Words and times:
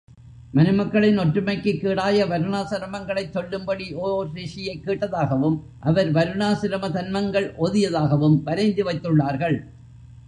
மனுமக்களின் 0.53 1.17
ஒற்றுமைக்குக்கேடாய 1.17 2.23
வருணாசிரமங்களைச் 2.27 3.29
சொல்லும்படி 3.29 3.93
ஓர் 3.93 4.31
ரிஷியைக் 4.31 4.83
கேட்டதாகவும், 4.85 5.57
அவர் 5.79 6.11
வருணாசிரம 6.11 6.91
தன்மங்கள் 6.91 7.55
ஓதியதாகவும் 7.59 8.43
வரைந்து 8.43 8.83
வைத்துள்ளார்கள். 8.83 9.59